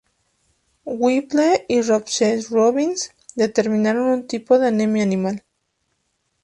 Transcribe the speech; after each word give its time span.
Whipple 0.99 1.63
y 1.69 1.79
Robscheit-Robbins 1.83 3.11
determinaron 3.35 4.09
un 4.09 4.25
tipo 4.25 4.57
de 4.57 4.69
anemia 4.69 5.03
animal. 5.03 5.45